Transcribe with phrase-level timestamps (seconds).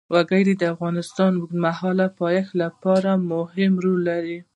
[0.13, 4.37] وګړي د افغانستان د اوږدمهاله پایښت لپاره یو مهم رول لري.